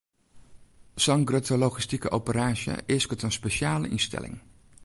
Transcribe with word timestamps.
Sa'n 1.03 1.25
grutte 1.31 1.59
logistike 1.65 2.09
operaasje 2.19 2.73
easket 2.95 3.23
in 3.27 3.37
spesjale 3.37 3.87
ynstelling. 3.95 4.37